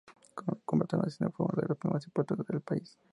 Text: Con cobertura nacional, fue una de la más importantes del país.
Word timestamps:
Con 0.33 0.61
cobertura 0.65 1.03
nacional, 1.03 1.31
fue 1.31 1.45
una 1.45 1.61
de 1.61 1.75
la 1.79 1.89
más 1.91 2.07
importantes 2.07 2.47
del 2.47 2.61
país. 2.61 2.97